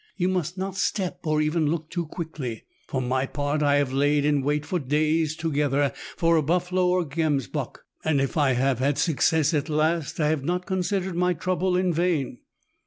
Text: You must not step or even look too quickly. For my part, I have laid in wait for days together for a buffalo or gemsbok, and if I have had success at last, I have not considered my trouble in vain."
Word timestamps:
You 0.17 0.29
must 0.29 0.57
not 0.57 0.75
step 0.77 1.19
or 1.27 1.41
even 1.41 1.67
look 1.67 1.91
too 1.91 2.07
quickly. 2.07 2.63
For 2.87 3.03
my 3.03 3.27
part, 3.27 3.61
I 3.61 3.75
have 3.75 3.93
laid 3.93 4.25
in 4.25 4.41
wait 4.41 4.65
for 4.65 4.79
days 4.79 5.35
together 5.35 5.93
for 6.17 6.37
a 6.37 6.41
buffalo 6.41 6.87
or 6.87 7.05
gemsbok, 7.05 7.85
and 8.03 8.19
if 8.19 8.35
I 8.35 8.53
have 8.53 8.79
had 8.79 8.97
success 8.97 9.53
at 9.53 9.69
last, 9.69 10.19
I 10.19 10.29
have 10.29 10.43
not 10.43 10.65
considered 10.65 11.15
my 11.15 11.35
trouble 11.35 11.77
in 11.77 11.93
vain." 11.93 12.39